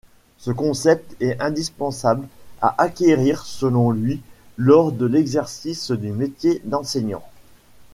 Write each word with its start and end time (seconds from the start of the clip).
Ce 0.39 0.49
concept 0.49 1.15
est 1.21 1.39
indispensable 1.39 2.27
à 2.59 2.73
acquérir 2.81 3.45
selon 3.45 3.91
lui 3.91 4.19
lors 4.57 4.91
de 4.91 5.05
l'exercice 5.05 5.91
du 5.91 6.09
métier 6.11 6.59
d'enseignant. 6.65 7.23